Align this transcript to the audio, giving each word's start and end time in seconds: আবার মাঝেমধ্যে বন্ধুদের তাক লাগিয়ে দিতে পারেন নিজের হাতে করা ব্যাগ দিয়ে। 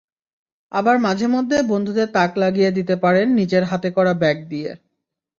আবার 0.71 0.95
মাঝেমধ্যে 0.99 1.57
বন্ধুদের 1.63 2.07
তাক 2.13 2.31
লাগিয়ে 2.37 2.71
দিতে 2.71 2.95
পারেন 2.95 3.27
নিজের 3.39 3.63
হাতে 3.63 3.89
করা 3.91 4.13
ব্যাগ 4.13 4.37
দিয়ে। 4.49 4.71